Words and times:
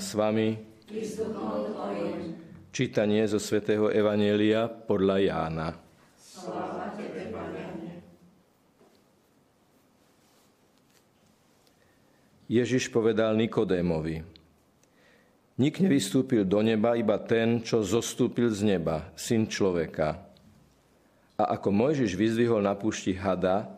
S 0.00 0.16
vami. 0.16 0.56
Čítanie 2.72 3.20
zo 3.28 3.36
svätého 3.36 3.92
Evanielia 3.92 4.64
podľa 4.64 5.16
Jána. 5.20 5.68
Ježiš 12.48 12.88
povedal 12.88 13.36
Nikodémovi. 13.36 14.24
Nik 15.60 15.84
nevystúpil 15.84 16.48
do 16.48 16.64
neba, 16.64 16.96
iba 16.96 17.20
ten, 17.20 17.60
čo 17.60 17.84
zostúpil 17.84 18.48
z 18.56 18.72
neba, 18.72 19.12
syn 19.12 19.44
človeka. 19.52 20.16
A 21.36 21.60
ako 21.60 21.68
Mojžiš 21.76 22.16
vyzdvihol 22.16 22.64
na 22.64 22.72
púšti 22.72 23.12
hada, 23.12 23.68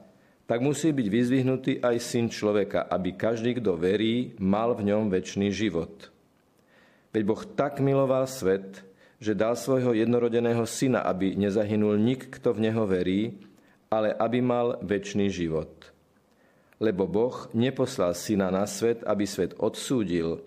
tak 0.46 0.62
musí 0.62 0.94
byť 0.94 1.06
vyzvihnutý 1.10 1.72
aj 1.82 1.96
syn 1.98 2.30
človeka, 2.30 2.86
aby 2.86 3.18
každý, 3.18 3.58
kto 3.58 3.74
verí, 3.74 4.38
mal 4.38 4.78
v 4.78 4.86
ňom 4.86 5.10
väčší 5.10 5.50
život. 5.50 6.11
Veď 7.12 7.22
Boh 7.28 7.42
tak 7.44 7.84
miloval 7.84 8.24
svet, 8.24 8.80
že 9.20 9.36
dal 9.36 9.54
svojho 9.54 9.92
jednorodeného 9.92 10.64
syna, 10.64 11.04
aby 11.04 11.36
nezahynul 11.36 12.00
nik, 12.00 12.32
kto 12.32 12.56
v 12.56 12.72
neho 12.72 12.88
verí, 12.88 13.38
ale 13.92 14.16
aby 14.16 14.40
mal 14.40 14.80
väčší 14.80 15.28
život. 15.28 15.92
Lebo 16.80 17.06
Boh 17.06 17.46
neposlal 17.52 18.16
syna 18.16 18.48
na 18.48 18.64
svet, 18.64 19.04
aby 19.04 19.28
svet 19.28 19.54
odsúdil, 19.60 20.40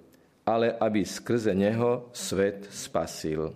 ale 0.43 0.73
aby 0.73 1.05
skrze 1.05 1.53
neho 1.53 2.09
svet 2.11 2.67
spasil. 2.73 3.53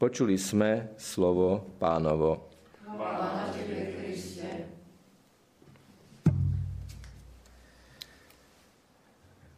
Počuli 0.00 0.34
sme 0.34 0.96
slovo 0.98 1.76
pánovo. 1.78 2.50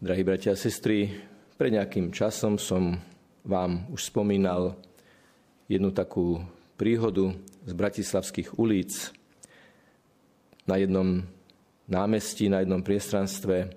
Drahí 0.05 0.21
bratia 0.21 0.53
a 0.53 0.61
sestry, 0.61 1.09
pred 1.55 1.71
nejakým 1.71 2.11
časom 2.11 2.59
som 2.59 2.99
vám 3.47 3.87
už 3.95 4.11
spomínal 4.11 4.75
jednu 5.71 5.95
takú 5.95 6.43
príhodu 6.75 7.31
z 7.63 7.73
bratislavských 7.73 8.59
ulic. 8.59 8.91
Na 10.67 10.81
jednom 10.81 11.23
námestí, 11.87 12.51
na 12.51 12.65
jednom 12.65 12.83
priestranstve 12.83 13.71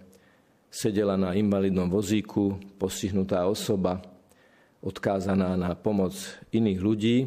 sedela 0.73 1.19
na 1.19 1.38
invalidnom 1.38 1.86
vozíku 1.86 2.58
postihnutá 2.81 3.45
osoba, 3.45 4.02
odkázaná 4.81 5.53
na 5.53 5.78
pomoc 5.78 6.17
iných 6.50 6.80
ľudí. 6.81 7.17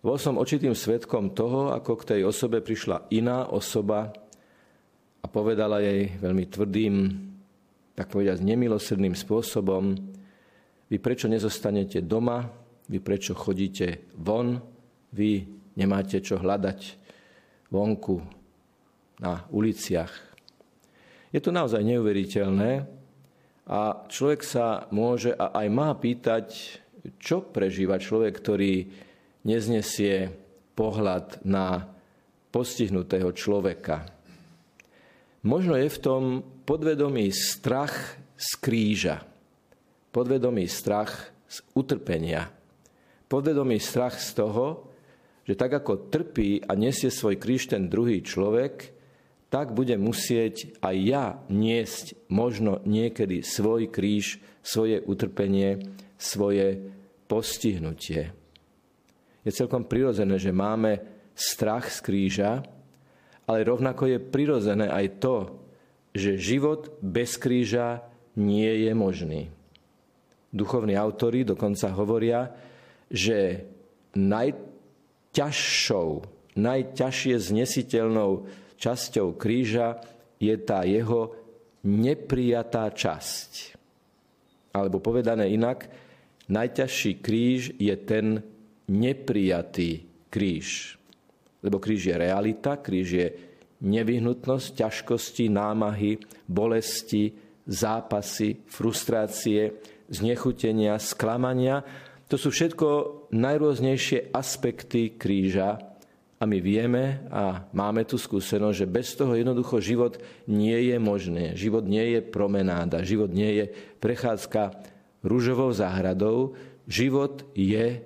Bol 0.00 0.16
som 0.20 0.40
očitým 0.40 0.72
svetkom 0.72 1.32
toho, 1.32 1.72
ako 1.72 2.00
k 2.00 2.16
tej 2.16 2.20
osobe 2.28 2.64
prišla 2.64 3.12
iná 3.12 3.48
osoba 3.48 4.12
a 5.20 5.26
povedala 5.28 5.80
jej 5.80 6.12
veľmi 6.20 6.44
tvrdým, 6.48 6.94
tak 7.94 8.10
povedať, 8.10 8.42
nemilosrdným 8.42 9.14
spôsobom, 9.14 9.94
vy 10.90 10.96
prečo 10.98 11.30
nezostanete 11.30 12.02
doma, 12.02 12.44
vy 12.90 12.98
prečo 13.00 13.32
chodíte 13.32 14.12
von, 14.18 14.60
vy 15.14 15.46
nemáte 15.78 16.20
čo 16.20 16.42
hľadať 16.42 16.80
vonku 17.70 18.16
na 19.22 19.46
uliciach. 19.50 20.12
Je 21.34 21.42
to 21.42 21.50
naozaj 21.50 21.82
neuveriteľné 21.82 22.86
a 23.66 23.80
človek 24.06 24.40
sa 24.46 24.86
môže 24.94 25.34
a 25.34 25.50
aj 25.64 25.66
má 25.70 25.90
pýtať, 25.98 26.46
čo 27.18 27.42
prežíva 27.42 27.98
človek, 27.98 28.32
ktorý 28.38 28.74
neznesie 29.42 30.30
pohľad 30.78 31.42
na 31.42 31.90
postihnutého 32.54 33.34
človeka. 33.34 34.13
Možno 35.44 35.76
je 35.76 35.92
v 35.92 36.00
tom 36.00 36.22
podvedomý 36.64 37.28
strach 37.28 38.16
z 38.40 38.50
kríža, 38.64 39.28
podvedomý 40.08 40.64
strach 40.64 41.36
z 41.44 41.60
utrpenia, 41.76 42.48
podvedomý 43.28 43.76
strach 43.76 44.16
z 44.16 44.40
toho, 44.40 44.88
že 45.44 45.52
tak 45.52 45.84
ako 45.84 46.08
trpí 46.08 46.64
a 46.64 46.72
nesie 46.72 47.12
svoj 47.12 47.36
kríž 47.36 47.68
ten 47.68 47.92
druhý 47.92 48.24
človek, 48.24 48.96
tak 49.52 49.76
bude 49.76 50.00
musieť 50.00 50.80
aj 50.80 50.96
ja 51.04 51.24
niesť 51.52 52.16
možno 52.32 52.80
niekedy 52.88 53.44
svoj 53.44 53.92
kríž, 53.92 54.40
svoje 54.64 55.04
utrpenie, 55.04 55.92
svoje 56.16 56.88
postihnutie. 57.28 58.32
Je 59.44 59.52
celkom 59.52 59.84
prirodzené, 59.84 60.40
že 60.40 60.56
máme 60.56 61.04
strach 61.36 61.92
z 61.92 62.00
kríža, 62.00 62.64
ale 63.44 63.64
rovnako 63.64 64.16
je 64.16 64.18
prirodzené 64.20 64.88
aj 64.88 65.20
to, 65.20 65.36
že 66.14 66.40
život 66.40 66.96
bez 67.02 67.36
kríža 67.36 68.00
nie 68.40 68.88
je 68.88 68.92
možný. 68.94 69.50
Duchovní 70.54 70.94
autory 70.94 71.42
dokonca 71.42 71.90
hovoria, 71.92 72.54
že 73.10 73.66
najťažšou, 74.14 76.08
najťažšie 76.54 77.34
znesiteľnou 77.34 78.46
časťou 78.78 79.34
kríža 79.34 79.98
je 80.38 80.54
tá 80.62 80.86
jeho 80.86 81.34
neprijatá 81.82 82.88
časť. 82.94 83.74
Alebo 84.70 85.02
povedané 85.02 85.50
inak, 85.50 85.90
najťažší 86.46 87.18
kríž 87.18 87.74
je 87.76 87.94
ten 87.98 88.42
neprijatý 88.86 90.06
kríž 90.30 90.98
lebo 91.64 91.80
kríž 91.80 92.12
je 92.12 92.16
realita, 92.20 92.76
kríž 92.76 93.08
je 93.08 93.26
nevyhnutnosť, 93.80 94.68
ťažkosti, 94.76 95.48
námahy, 95.48 96.20
bolesti, 96.44 97.32
zápasy, 97.64 98.60
frustrácie, 98.68 99.80
znechutenia, 100.12 101.00
sklamania. 101.00 101.80
To 102.28 102.36
sú 102.36 102.52
všetko 102.52 102.88
najrôznejšie 103.32 104.32
aspekty 104.32 105.16
kríža 105.16 105.80
a 106.36 106.44
my 106.44 106.58
vieme 106.60 107.24
a 107.32 107.64
máme 107.72 108.04
tu 108.04 108.20
skúsenosť, 108.20 108.76
že 108.76 108.88
bez 108.88 109.16
toho 109.16 109.32
jednoducho 109.32 109.80
život 109.80 110.20
nie 110.44 110.92
je 110.92 110.96
možné. 111.00 111.56
Život 111.56 111.88
nie 111.88 112.16
je 112.16 112.20
promenáda, 112.20 113.00
život 113.00 113.32
nie 113.32 113.64
je 113.64 113.64
prechádzka 114.00 114.76
rúžovou 115.24 115.72
záhradou, 115.72 116.52
život 116.84 117.48
je 117.56 118.04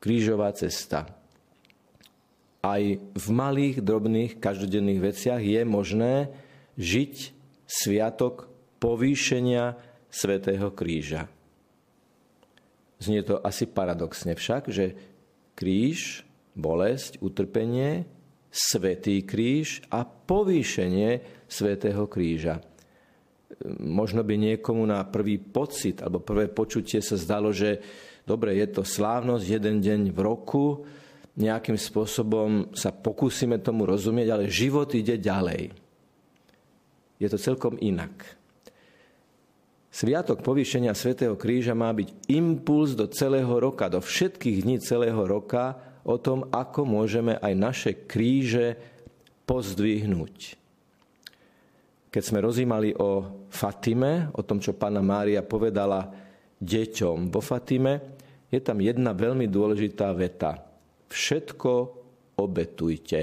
krížová 0.00 0.56
cesta 0.56 1.21
aj 2.62 2.82
v 3.02 3.26
malých, 3.34 3.82
drobných, 3.82 4.38
každodenných 4.38 5.00
veciach 5.02 5.42
je 5.42 5.60
možné 5.66 6.30
žiť 6.78 7.14
sviatok 7.66 8.46
povýšenia 8.78 9.90
Svetého 10.12 10.68
kríža. 10.70 11.26
Znie 13.02 13.24
to 13.26 13.40
asi 13.42 13.66
paradoxne 13.66 14.36
však, 14.38 14.68
že 14.70 14.94
kríž, 15.58 16.22
bolesť, 16.54 17.18
utrpenie, 17.18 18.06
Svetý 18.52 19.24
kríž 19.24 19.80
a 19.88 20.04
povýšenie 20.04 21.24
Svetého 21.48 22.04
kríža. 22.06 22.60
Možno 23.80 24.20
by 24.22 24.36
niekomu 24.36 24.84
na 24.84 25.02
prvý 25.08 25.40
pocit 25.40 26.04
alebo 26.04 26.20
prvé 26.20 26.52
počutie 26.52 27.00
sa 27.00 27.16
zdalo, 27.16 27.50
že 27.50 27.80
dobre, 28.28 28.54
je 28.60 28.68
to 28.68 28.84
slávnosť 28.84 29.44
jeden 29.48 29.80
deň 29.80 30.00
v 30.12 30.18
roku, 30.20 30.84
nejakým 31.32 31.80
spôsobom 31.80 32.76
sa 32.76 32.92
pokúsime 32.92 33.56
tomu 33.56 33.88
rozumieť, 33.88 34.28
ale 34.28 34.52
život 34.52 34.92
ide 34.92 35.16
ďalej. 35.16 35.72
Je 37.16 37.28
to 37.30 37.38
celkom 37.40 37.80
inak. 37.80 38.12
Sviatok 39.92 40.40
povýšenia 40.40 40.96
Svetého 40.96 41.36
kríža 41.36 41.76
má 41.76 41.92
byť 41.92 42.32
impuls 42.32 42.96
do 42.96 43.08
celého 43.08 43.48
roka, 43.60 43.92
do 43.92 44.00
všetkých 44.00 44.64
dní 44.64 44.76
celého 44.80 45.20
roka 45.24 45.76
o 46.04 46.16
tom, 46.16 46.48
ako 46.48 46.88
môžeme 46.88 47.36
aj 47.36 47.52
naše 47.52 47.92
kríže 48.08 48.76
pozdvihnúť. 49.44 50.56
Keď 52.12 52.22
sme 52.24 52.44
rozímali 52.44 52.92
o 52.96 53.44
Fatime, 53.48 54.32
o 54.36 54.44
tom, 54.44 54.60
čo 54.60 54.76
pána 54.76 55.00
Mária 55.00 55.44
povedala 55.44 56.08
deťom 56.60 57.32
vo 57.32 57.40
Fatime, 57.40 58.20
je 58.52 58.60
tam 58.60 58.80
jedna 58.84 59.16
veľmi 59.16 59.48
dôležitá 59.48 60.12
veta 60.12 60.71
všetko 61.12 61.72
obetujte. 62.40 63.20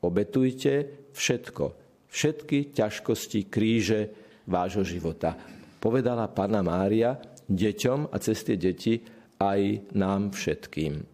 Obetujte 0.00 0.72
všetko. 1.12 1.64
Všetky 2.08 2.72
ťažkosti, 2.72 3.52
kríže 3.52 4.00
vášho 4.48 4.86
života. 4.86 5.36
Povedala 5.78 6.30
Pána 6.32 6.64
Mária 6.64 7.20
deťom 7.44 8.08
a 8.08 8.16
cez 8.16 8.40
tie 8.40 8.56
deti 8.56 9.04
aj 9.36 9.92
nám 9.92 10.32
všetkým. 10.32 11.04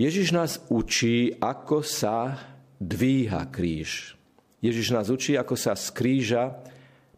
Ježiš 0.00 0.32
nás 0.32 0.52
učí, 0.72 1.36
ako 1.36 1.84
sa 1.84 2.40
dvíha 2.80 3.44
kríž. 3.52 4.16
Ježiš 4.64 4.94
nás 4.94 5.12
učí, 5.12 5.36
ako 5.36 5.58
sa 5.58 5.76
z 5.76 5.90
kríža 5.92 6.42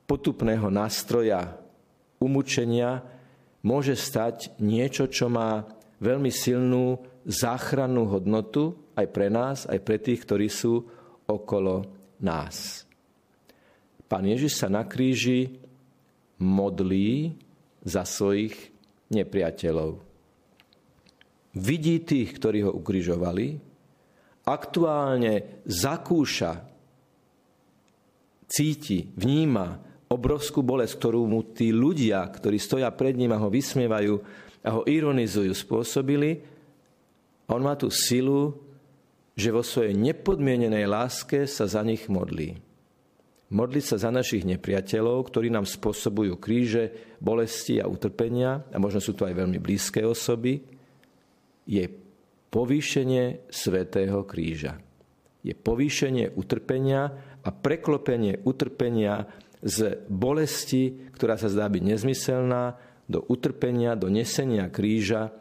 potupného 0.09 0.69
nástroja 0.73 1.55
umúčenia 2.19 3.05
môže 3.65 3.97
stať 3.97 4.53
niečo, 4.61 5.09
čo 5.09 5.29
má 5.29 5.65
veľmi 6.05 6.29
silnú 6.29 7.01
záchrannú 7.25 8.05
hodnotu 8.13 8.77
aj 8.93 9.07
pre 9.09 9.33
nás, 9.33 9.65
aj 9.65 9.81
pre 9.81 9.97
tých, 9.97 10.21
ktorí 10.29 10.53
sú 10.53 10.85
okolo 11.25 11.89
nás. 12.21 12.85
Pán 14.05 14.29
Ježiš 14.29 14.61
sa 14.61 14.69
na 14.69 14.85
kríži 14.85 15.57
modlí 16.39 17.33
za 17.81 18.05
svojich 18.05 18.53
nepriateľov. 19.09 20.05
Vidí 21.55 22.03
tých, 22.05 22.35
ktorí 22.37 22.67
ho 22.67 22.73
ukrižovali, 22.75 23.57
aktuálne 24.45 25.65
zakúša, 25.65 26.53
cíti, 28.45 29.09
vníma 29.17 29.81
obrovskú 30.11 30.61
bolesť, 30.61 30.95
ktorú 31.01 31.27
mu 31.27 31.41
tí 31.55 31.73
ľudia, 31.73 32.23
ktorí 32.29 32.61
stoja 32.61 32.91
pred 32.93 33.17
ním 33.17 33.33
a 33.35 33.41
ho 33.41 33.49
vysmievajú 33.49 34.21
a 34.65 34.69
ho 34.75 34.83
ironizujú, 34.89 35.53
spôsobili. 35.53 36.41
A 37.45 37.55
on 37.55 37.63
má 37.63 37.77
tú 37.77 37.93
silu, 37.93 38.57
že 39.37 39.53
vo 39.53 39.61
svojej 39.61 39.93
nepodmienenej 39.93 40.89
láske 40.89 41.45
sa 41.45 41.69
za 41.69 41.85
nich 41.85 42.09
modlí 42.09 42.65
modliť 43.55 43.85
sa 43.85 43.97
za 44.03 44.11
našich 44.11 44.43
nepriateľov, 44.43 45.31
ktorí 45.31 45.47
nám 45.53 45.63
spôsobujú 45.69 46.35
kríže, 46.43 47.15
bolesti 47.23 47.79
a 47.79 47.87
utrpenia, 47.87 48.67
a 48.75 48.77
možno 48.83 48.99
sú 48.99 49.15
to 49.15 49.31
aj 49.31 49.39
veľmi 49.39 49.63
blízke 49.63 50.03
osoby, 50.03 50.59
je 51.63 51.87
povýšenie 52.51 53.47
svetého 53.47 54.27
kríža. 54.27 54.83
Je 55.47 55.55
povýšenie 55.55 56.35
utrpenia 56.35 57.15
a 57.45 57.49
preklopenie 57.55 58.43
utrpenia 58.43 59.31
z 59.63 60.03
bolesti, 60.11 61.13
ktorá 61.15 61.39
sa 61.39 61.47
zdá 61.47 61.71
byť 61.71 61.83
nezmyselná, 61.85 62.75
do 63.09 63.25
utrpenia, 63.29 63.97
do 63.97 64.09
nesenia 64.09 64.69
kríža, 64.73 65.33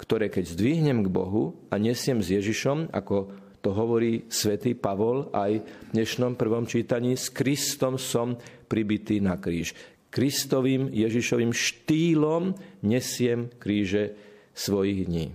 ktoré 0.00 0.32
keď 0.32 0.56
zdvihnem 0.56 1.04
k 1.04 1.12
Bohu 1.12 1.56
a 1.68 1.76
nesiem 1.76 2.24
s 2.24 2.32
Ježišom, 2.32 2.88
ako 2.92 3.28
to 3.60 3.76
hovorí 3.76 4.24
svätý 4.32 4.72
Pavol 4.72 5.28
aj 5.36 5.60
v 5.60 5.90
dnešnom 5.92 6.32
prvom 6.40 6.64
čítaní. 6.64 7.12
S 7.12 7.28
Kristom 7.28 8.00
som 8.00 8.40
pribitý 8.64 9.20
na 9.20 9.36
kríž. 9.36 9.76
Kristovým 10.08 10.88
Ježišovým 10.88 11.52
štýlom 11.52 12.56
nesiem 12.82 13.52
kríže 13.60 14.16
svojich 14.56 15.06
dní. 15.06 15.26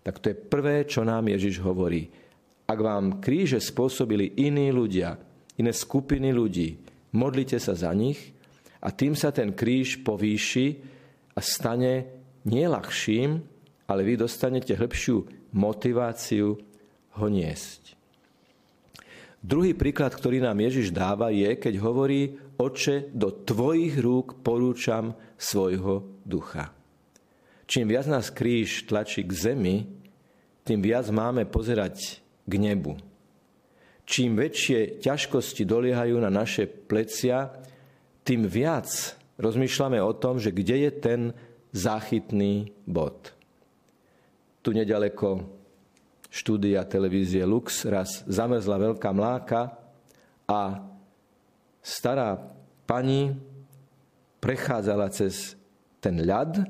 Tak 0.00 0.20
to 0.20 0.32
je 0.32 0.36
prvé, 0.36 0.88
čo 0.88 1.04
nám 1.04 1.28
Ježiš 1.28 1.60
hovorí. 1.60 2.08
Ak 2.64 2.80
vám 2.80 3.20
kríže 3.20 3.60
spôsobili 3.60 4.40
iní 4.40 4.72
ľudia, 4.72 5.20
iné 5.60 5.72
skupiny 5.72 6.32
ľudí, 6.32 6.80
modlite 7.12 7.60
sa 7.60 7.76
za 7.76 7.92
nich 7.92 8.32
a 8.80 8.88
tým 8.88 9.12
sa 9.12 9.28
ten 9.30 9.52
kríž 9.52 10.00
povýši 10.00 10.93
a 11.34 11.40
stane 11.42 12.08
nieľahším, 12.46 13.42
ale 13.90 14.00
vy 14.06 14.14
dostanete 14.16 14.72
hĺbšiu 14.72 15.50
motiváciu 15.54 16.56
ho 17.14 17.26
niesť. 17.28 17.94
Druhý 19.44 19.76
príklad, 19.76 20.16
ktorý 20.16 20.40
nám 20.40 20.56
Ježiš 20.56 20.88
dáva, 20.88 21.28
je, 21.28 21.52
keď 21.60 21.76
hovorí, 21.84 22.40
oče, 22.56 23.12
do 23.12 23.28
tvojich 23.28 24.00
rúk 24.00 24.40
porúčam 24.40 25.12
svojho 25.36 26.24
ducha. 26.24 26.72
Čím 27.68 27.92
viac 27.92 28.08
nás 28.08 28.32
kríž 28.32 28.88
tlačí 28.88 29.20
k 29.20 29.32
zemi, 29.36 29.84
tým 30.64 30.80
viac 30.80 31.12
máme 31.12 31.44
pozerať 31.44 32.24
k 32.48 32.52
nebu. 32.56 32.96
Čím 34.08 34.36
väčšie 34.36 35.00
ťažkosti 35.00 35.68
doliehajú 35.68 36.16
na 36.20 36.32
naše 36.32 36.64
plecia, 36.64 37.52
tým 38.24 38.48
viac 38.48 38.88
rozmýšľame 39.38 39.98
o 40.00 40.12
tom, 40.14 40.38
že 40.38 40.54
kde 40.54 40.88
je 40.88 40.90
ten 40.94 41.20
záchytný 41.74 42.70
bod. 42.86 43.34
Tu 44.62 44.70
nedaleko 44.70 45.44
štúdia 46.30 46.82
televízie 46.86 47.46
Lux 47.46 47.86
raz 47.86 48.26
zamrzla 48.26 48.90
veľká 48.90 49.10
mláka 49.14 49.74
a 50.50 50.82
stará 51.78 52.38
pani 52.86 53.34
prechádzala 54.42 55.08
cez 55.14 55.54
ten 56.02 56.20
ľad 56.20 56.64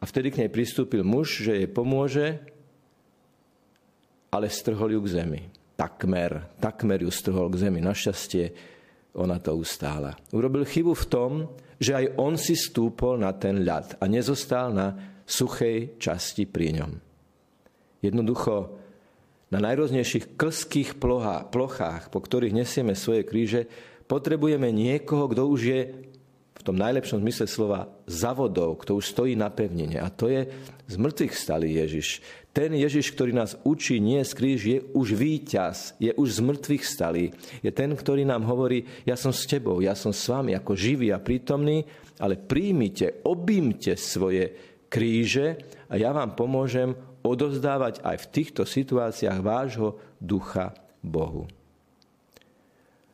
a 0.00 0.04
vtedy 0.08 0.32
k 0.32 0.44
nej 0.44 0.50
pristúpil 0.50 1.04
muž, 1.04 1.44
že 1.44 1.60
jej 1.60 1.68
pomôže, 1.68 2.40
ale 4.32 4.48
strhol 4.48 4.96
ju 4.96 5.00
k 5.04 5.12
zemi. 5.20 5.42
Takmer, 5.76 6.48
takmer 6.56 7.04
ju 7.04 7.10
strhol 7.12 7.52
k 7.52 7.68
zemi. 7.68 7.84
Našťastie 7.84 8.52
ona 9.14 9.42
to 9.42 9.56
ustála. 9.58 10.14
Urobil 10.30 10.62
chybu 10.62 10.92
v 10.94 11.06
tom, 11.10 11.32
že 11.80 11.96
aj 11.96 12.06
on 12.20 12.36
si 12.36 12.54
stúpol 12.54 13.16
na 13.18 13.32
ten 13.34 13.64
ľad 13.64 13.98
a 13.98 14.04
nezostal 14.06 14.70
na 14.70 14.94
suchej 15.24 15.96
časti 15.96 16.44
pri 16.44 16.82
ňom. 16.82 16.92
Jednoducho 18.04 18.76
na 19.50 19.58
najrôznejších 19.58 20.38
klských 20.38 21.02
plochách, 21.50 22.08
po 22.08 22.18
ktorých 22.22 22.54
nesieme 22.54 22.94
svoje 22.94 23.26
kríže, 23.26 23.66
potrebujeme 24.06 24.70
niekoho, 24.70 25.26
kto 25.26 25.42
už 25.50 25.60
je 25.62 25.80
v 26.60 26.62
tom 26.62 26.76
najlepšom 26.76 27.24
zmysle 27.24 27.46
slova 27.48 27.88
za 28.04 28.36
vodou, 28.36 28.76
kto 28.76 29.00
už 29.00 29.16
stojí 29.16 29.32
na 29.32 29.48
pevnine. 29.48 29.96
A 29.96 30.12
to 30.12 30.28
je 30.28 30.44
z 30.84 30.94
mŕtvych 31.00 31.32
stalý 31.32 31.80
Ježiš. 31.80 32.20
Ten 32.50 32.74
Ježiš, 32.74 33.14
ktorý 33.14 33.30
nás 33.30 33.54
učí 33.62 34.02
nie 34.02 34.18
z 34.26 34.32
kríž, 34.34 34.60
je 34.66 34.78
už 34.90 35.14
víťaz, 35.14 35.94
je 36.02 36.10
už 36.10 36.28
z 36.34 36.40
mŕtvych 36.42 36.84
stalý. 36.84 37.30
Je 37.62 37.70
ten, 37.70 37.94
ktorý 37.94 38.26
nám 38.26 38.42
hovorí, 38.42 38.90
ja 39.06 39.14
som 39.14 39.30
s 39.30 39.46
tebou, 39.46 39.78
ja 39.78 39.94
som 39.94 40.10
s 40.10 40.26
vami 40.26 40.58
ako 40.58 40.74
živý 40.74 41.14
a 41.14 41.22
prítomný, 41.22 41.86
ale 42.18 42.34
príjmite, 42.34 43.22
objímte 43.22 43.94
svoje 43.94 44.50
kríže 44.90 45.62
a 45.86 45.94
ja 45.94 46.10
vám 46.10 46.34
pomôžem 46.34 46.90
odozdávať 47.22 48.02
aj 48.02 48.16
v 48.18 48.30
týchto 48.34 48.62
situáciách 48.66 49.38
vášho 49.38 50.02
ducha 50.18 50.74
Bohu. 50.98 51.46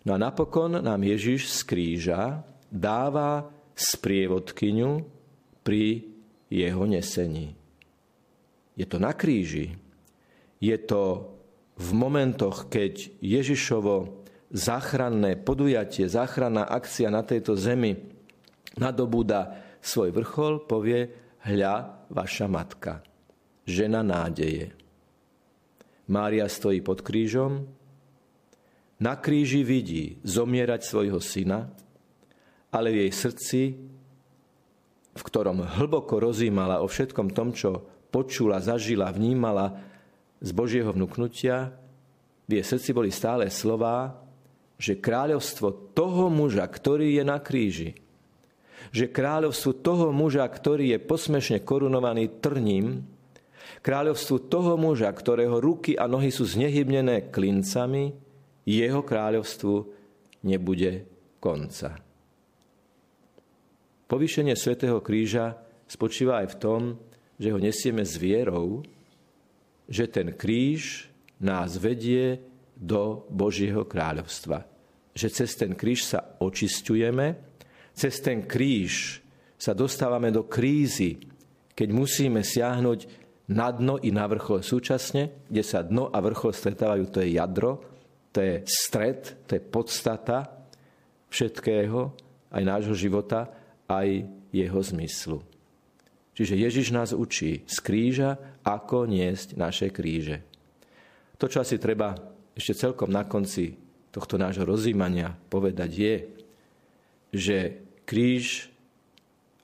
No 0.07 0.15
a 0.15 0.19
napokon 0.23 0.81
nám 0.81 1.03
Ježiš 1.05 1.51
z 1.51 1.61
kríža 1.67 2.41
dáva 2.73 3.53
sprievodkyňu 3.77 5.05
pri 5.61 6.09
jeho 6.49 6.89
nesení. 6.89 7.66
Je 8.77 8.85
to 8.85 9.01
na 9.01 9.17
kríži. 9.17 9.75
Je 10.61 10.77
to 10.77 11.33
v 11.77 11.91
momentoch, 11.97 12.69
keď 12.69 13.11
Ježišovo 13.21 14.25
záchranné 14.53 15.37
podujatie, 15.41 16.07
záchranná 16.07 16.69
akcia 16.69 17.11
na 17.11 17.25
tejto 17.25 17.57
zemi 17.57 17.97
nadobúda 18.77 19.57
svoj 19.81 20.13
vrchol, 20.13 20.69
povie, 20.69 21.09
hľa 21.45 22.07
vaša 22.13 22.47
matka 22.47 23.01
žena 23.67 24.01
nádeje. 24.07 24.71
Mária 26.07 26.47
stojí 26.47 26.79
pod 26.81 27.03
krížom, 27.03 27.67
na 28.97 29.19
kríži 29.19 29.67
vidí 29.67 30.17
zomierať 30.23 30.81
svojho 30.87 31.21
syna, 31.21 31.69
ale 32.71 32.95
v 32.95 32.97
jej 33.05 33.13
srdci, 33.13 33.61
v 35.13 35.23
ktorom 35.23 35.67
hlboko 35.67 36.23
rozímala 36.23 36.81
o 36.81 36.89
všetkom 36.89 37.35
tom, 37.35 37.53
čo 37.53 37.96
počula, 38.17 38.65
zažila, 38.65 39.13
vnímala 39.13 39.77
z 40.41 40.49
Božieho 40.57 40.89
vnúknutia, 40.89 41.77
v 42.49 42.51
jej 42.57 42.65
srdci 42.65 42.97
boli 42.97 43.13
stále 43.13 43.53
slová, 43.53 44.17
že 44.81 44.97
kráľovstvo 44.97 45.93
toho 45.93 46.33
muža, 46.33 46.65
ktorý 46.65 47.21
je 47.21 47.25
na 47.29 47.37
kríži, 47.45 47.93
že 48.89 49.13
kráľovstvo 49.13 49.85
toho 49.85 50.17
muža, 50.17 50.49
ktorý 50.49 50.97
je 50.97 50.99
posmešne 51.05 51.61
korunovaný 51.61 52.41
trním, 52.41 53.05
kráľovstvu 53.85 54.49
toho 54.49 54.81
muža, 54.81 55.13
ktorého 55.13 55.61
ruky 55.61 56.01
a 56.01 56.09
nohy 56.09 56.33
sú 56.33 56.49
znehybnené 56.49 57.29
klincami, 57.29 58.17
jeho 58.65 59.05
kráľovstvu 59.05 59.75
nebude 60.41 61.05
konca. 61.37 62.01
Povýšenie 64.07 64.55
svätého 64.57 65.03
kríža 65.05 65.59
spočíva 65.91 66.41
aj 66.41 66.47
v 66.55 66.59
tom, 66.63 66.81
že 67.37 67.53
ho 67.53 67.59
nesieme 67.61 68.03
s 68.05 68.17
vierou, 68.17 68.81
že 69.87 70.09
ten 70.09 70.35
kríž 70.35 71.07
nás 71.39 71.77
vedie 71.77 72.41
do 72.77 73.25
Božieho 73.29 73.85
kráľovstva. 73.85 74.65
Že 75.17 75.29
cez 75.33 75.51
ten 75.57 75.73
kríž 75.73 76.05
sa 76.05 76.37
očistujeme, 76.41 77.37
cez 77.97 78.21
ten 78.21 78.45
kríž 78.45 79.25
sa 79.57 79.73
dostávame 79.73 80.29
do 80.29 80.45
krízy, 80.45 81.17
keď 81.73 81.89
musíme 81.93 82.45
siahnuť 82.45 83.25
na 83.53 83.73
dno 83.73 83.97
i 84.03 84.11
na 84.13 84.27
vrchol 84.29 84.61
súčasne, 84.61 85.49
kde 85.49 85.63
sa 85.65 85.81
dno 85.81 86.13
a 86.13 86.19
vrchol 86.21 86.53
stretávajú, 86.53 87.05
to 87.09 87.23
je 87.25 87.37
jadro, 87.37 87.81
to 88.35 88.45
je 88.45 88.61
stred, 88.69 89.49
to 89.49 89.57
je 89.57 89.63
podstata 89.65 90.45
všetkého, 91.33 92.13
aj 92.53 92.63
nášho 92.65 92.97
života, 92.97 93.49
aj 93.89 94.25
jeho 94.53 94.81
zmyslu. 94.83 95.56
Čiže 96.37 96.55
Ježiš 96.61 96.93
nás 96.93 97.17
učí 97.17 97.65
z 97.65 97.77
kríža, 97.81 98.37
ako 98.61 99.09
niesť 99.09 99.57
naše 99.57 99.89
kríže. 99.89 100.45
To, 101.41 101.49
čo 101.49 101.65
asi 101.65 101.81
treba 101.81 102.13
ešte 102.53 102.77
celkom 102.77 103.09
na 103.09 103.25
konci 103.25 103.73
tohto 104.13 104.37
nášho 104.37 104.69
rozímania 104.69 105.33
povedať 105.33 105.91
je, 105.93 106.15
že 107.33 107.59
kríž 108.05 108.69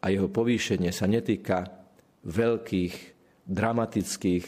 a 0.00 0.08
jeho 0.08 0.32
povýšenie 0.32 0.88
sa 0.92 1.04
netýka 1.04 1.68
veľkých 2.24 2.94
dramatických 3.48 4.44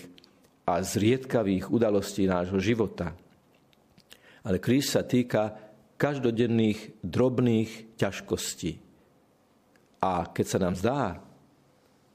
a 0.65 0.81
zriedkavých 0.81 1.69
udalostí 1.69 2.25
nášho 2.25 2.57
života. 2.57 3.13
Ale 4.45 4.61
kríž 4.61 4.93
sa 4.93 5.05
týka 5.05 5.57
každodenných 6.01 7.05
drobných 7.05 7.97
ťažkostí. 8.01 8.81
A 10.05 10.29
keď 10.29 10.47
sa 10.49 10.59
nám 10.61 10.75
zdá, 10.77 11.21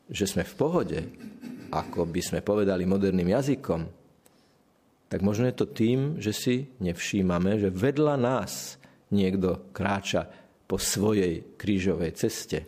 že 0.09 0.25
sme 0.25 0.43
v 0.43 0.57
pohode, 0.57 0.99
ako 1.69 2.09
by 2.09 2.21
sme 2.21 2.39
povedali 2.41 2.83
moderným 2.89 3.29
jazykom, 3.29 3.81
tak 5.09 5.25
možno 5.25 5.49
je 5.49 5.55
to 5.57 5.65
tým, 5.69 6.21
že 6.21 6.33
si 6.33 6.55
nevšímame, 6.81 7.57
že 7.57 7.73
vedľa 7.73 8.15
nás 8.17 8.77
niekto 9.09 9.73
kráča 9.73 10.29
po 10.69 10.77
svojej 10.77 11.57
krížovej 11.57 12.13
ceste. 12.13 12.61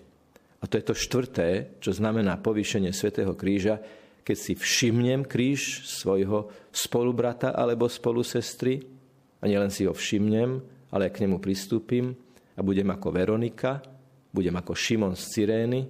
A 0.62 0.66
to 0.66 0.78
je 0.78 0.86
to 0.86 0.98
štvrté, 0.98 1.78
čo 1.82 1.94
znamená 1.94 2.38
povýšenie 2.42 2.90
Svetého 2.94 3.34
kríža, 3.38 3.82
keď 4.22 4.38
si 4.38 4.54
všimnem 4.54 5.26
kríž 5.26 5.86
svojho 5.86 6.50
spolubrata 6.70 7.54
alebo 7.54 7.90
spolusestry, 7.90 8.82
a 9.42 9.50
nielen 9.50 9.74
si 9.74 9.90
ho 9.90 9.94
všimnem, 9.94 10.62
ale 10.94 11.10
k 11.10 11.26
nemu 11.26 11.42
pristúpim 11.42 12.14
a 12.54 12.62
budem 12.62 12.86
ako 12.94 13.10
Veronika, 13.10 13.82
budem 14.30 14.54
ako 14.54 14.78
Šimon 14.78 15.18
z 15.18 15.24
Cyrény, 15.34 15.82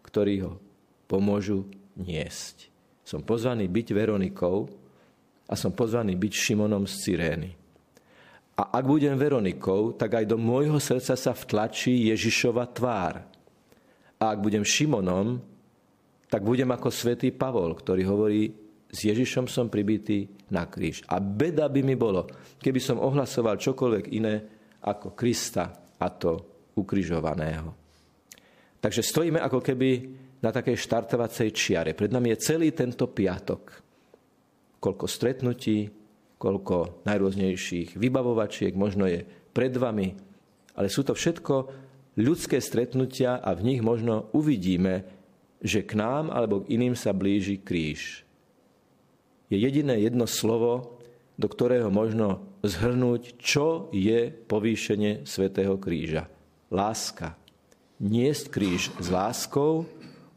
ktorí 0.00 0.34
ho 0.40 0.69
pomôžu 1.10 1.66
niesť. 1.98 2.70
Som 3.02 3.26
pozvaný 3.26 3.66
byť 3.66 3.86
Veronikou 3.90 4.70
a 5.50 5.58
som 5.58 5.74
pozvaný 5.74 6.14
byť 6.14 6.32
Šimonom 6.32 6.86
z 6.86 6.94
Cyrény. 7.02 7.50
A 8.54 8.78
ak 8.78 8.84
budem 8.86 9.18
Veronikou, 9.18 9.90
tak 9.98 10.22
aj 10.22 10.30
do 10.30 10.38
môjho 10.38 10.78
srdca 10.78 11.18
sa 11.18 11.32
vtlačí 11.34 12.06
Ježišova 12.14 12.70
tvár. 12.70 13.26
A 14.20 14.24
ak 14.30 14.38
budem 14.38 14.62
Šimonom, 14.62 15.42
tak 16.30 16.46
budem 16.46 16.70
ako 16.70 16.94
svätý 16.94 17.34
Pavol, 17.34 17.74
ktorý 17.74 18.06
hovorí, 18.06 18.42
s 18.90 19.06
Ježišom 19.06 19.50
som 19.50 19.66
pribitý 19.66 20.30
na 20.50 20.66
kríž. 20.66 21.02
A 21.10 21.18
beda 21.18 21.66
by 21.66 21.80
mi 21.82 21.98
bolo, 21.98 22.26
keby 22.58 22.78
som 22.78 23.02
ohlasoval 23.02 23.58
čokoľvek 23.58 24.04
iné 24.14 24.34
ako 24.86 25.14
Krista 25.18 25.70
a 25.98 26.06
to 26.10 26.32
ukrižovaného. 26.78 27.74
Takže 28.80 29.02
stojíme 29.02 29.38
ako 29.42 29.58
keby 29.60 29.90
na 30.40 30.50
takej 30.50 30.76
štartovacej 30.76 31.48
čiare. 31.52 31.92
Pred 31.92 32.10
nami 32.12 32.32
je 32.32 32.42
celý 32.42 32.72
tento 32.72 33.08
piatok. 33.08 33.62
Koľko 34.80 35.06
stretnutí, 35.06 35.92
koľko 36.40 37.04
najrôznejších 37.04 38.00
vybavovačiek 38.00 38.72
možno 38.72 39.04
je 39.04 39.28
pred 39.52 39.72
vami, 39.76 40.16
ale 40.72 40.88
sú 40.88 41.04
to 41.04 41.12
všetko 41.12 41.54
ľudské 42.16 42.56
stretnutia 42.64 43.36
a 43.36 43.52
v 43.52 43.64
nich 43.68 43.80
možno 43.84 44.32
uvidíme, 44.32 45.04
že 45.60 45.84
k 45.84 46.00
nám 46.00 46.32
alebo 46.32 46.64
k 46.64 46.72
iným 46.80 46.96
sa 46.96 47.12
blíži 47.12 47.60
kríž. 47.60 48.24
Je 49.52 49.60
jediné 49.60 50.00
jedno 50.00 50.24
slovo, 50.24 50.96
do 51.36 51.48
ktorého 51.48 51.92
možno 51.92 52.40
zhrnúť, 52.64 53.36
čo 53.36 53.92
je 53.92 54.32
povýšenie 54.32 55.28
svätého 55.28 55.76
kríža. 55.76 56.32
Láska. 56.72 57.36
Niesť 58.00 58.48
kríž 58.48 58.88
s 58.96 59.12
láskou, 59.12 59.84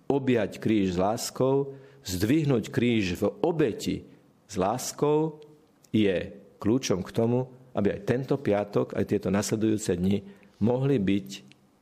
objať 0.10 0.60
kríž 0.60 0.96
s 0.96 1.02
láskou, 1.02 1.76
zdvihnúť 2.04 2.70
kríž 2.70 3.18
v 3.20 3.24
obeti 3.42 4.04
s 4.48 4.56
láskou 4.60 5.40
je 5.94 6.34
kľúčom 6.60 7.02
k 7.02 7.14
tomu, 7.16 7.50
aby 7.74 7.98
aj 7.98 8.02
tento 8.06 8.36
piatok, 8.38 8.94
aj 8.94 9.06
tieto 9.10 9.30
nasledujúce 9.34 9.98
dni 9.98 10.22
mohli 10.62 11.02
byť 11.02 11.30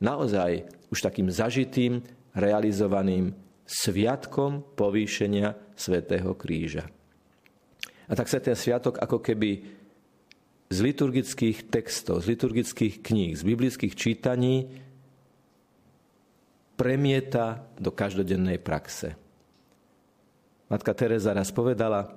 naozaj 0.00 0.50
už 0.88 0.98
takým 0.98 1.28
zažitým, 1.28 2.02
realizovaným 2.32 3.36
sviatkom 3.68 4.64
povýšenia 4.72 5.52
svätého 5.76 6.32
kríža. 6.32 6.88
A 8.08 8.12
tak 8.16 8.28
sa 8.28 8.40
ten 8.40 8.56
sviatok 8.56 9.00
ako 9.00 9.20
keby 9.20 9.80
z 10.72 10.78
liturgických 10.80 11.68
textov, 11.68 12.24
z 12.24 12.32
liturgických 12.32 13.04
kníh, 13.04 13.36
z 13.36 13.44
biblických 13.44 13.92
čítaní 13.92 14.72
premieta 16.82 17.62
do 17.78 17.94
každodennej 17.94 18.58
praxe. 18.58 19.14
Matka 20.66 20.90
Teresa 20.98 21.30
raz 21.30 21.54
povedala, 21.54 22.10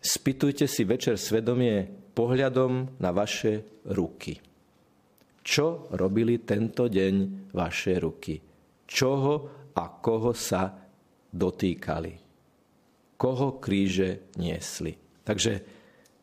Spýtujte 0.00 0.64
si 0.64 0.88
večer 0.88 1.20
svedomie 1.20 1.84
pohľadom 2.16 2.96
na 2.96 3.10
vaše 3.12 3.82
ruky. 3.92 4.40
Čo 5.44 5.92
robili 5.92 6.40
tento 6.48 6.88
deň 6.88 7.14
vaše 7.52 7.98
ruky? 8.00 8.40
Čoho 8.88 9.34
a 9.74 9.84
koho 10.00 10.32
sa 10.32 10.72
dotýkali? 11.28 12.12
Koho 13.20 13.58
kríže 13.60 14.32
niesli? 14.38 14.96
Takže 15.26 15.52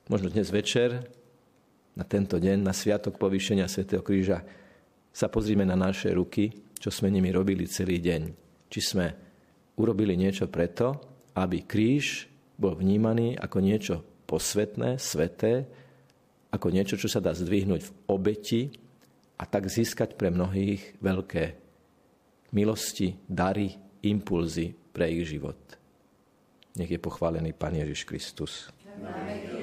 možno 0.10 0.34
dnes 0.34 0.50
večer, 0.50 1.04
na 1.94 2.08
tento 2.08 2.42
deň, 2.42 2.64
na 2.64 2.74
sviatok 2.74 3.22
povýšenia 3.22 3.70
svätého 3.70 4.02
kríža, 4.02 4.42
sa 5.12 5.28
pozrime 5.28 5.68
na 5.68 5.78
naše 5.78 6.16
ruky, 6.16 6.65
čo 6.80 6.90
sme 6.92 7.12
nimi 7.12 7.32
robili 7.32 7.66
celý 7.66 8.00
deň. 8.00 8.22
Či 8.70 8.80
sme 8.82 9.06
urobili 9.80 10.16
niečo 10.16 10.48
preto, 10.48 11.00
aby 11.36 11.64
kríž 11.68 12.32
bol 12.56 12.76
vnímaný 12.76 13.36
ako 13.36 13.58
niečo 13.60 13.96
posvetné, 14.26 14.98
sveté, 14.98 15.68
ako 16.52 16.72
niečo, 16.72 16.96
čo 16.96 17.12
sa 17.12 17.20
dá 17.20 17.36
zdvihnúť 17.36 17.82
v 17.84 17.92
obeti 18.08 18.62
a 19.36 19.44
tak 19.44 19.68
získať 19.68 20.16
pre 20.16 20.32
mnohých 20.32 20.96
veľké 21.04 21.44
milosti, 22.56 23.20
dary, 23.28 23.76
impulzy 24.08 24.72
pre 24.72 25.12
ich 25.12 25.28
život. 25.28 25.60
Nech 26.80 26.92
je 26.92 27.00
pochválený 27.00 27.52
Pán 27.52 27.76
Ježiš 27.76 28.08
Kristus. 28.08 28.72
Amen. 28.96 29.55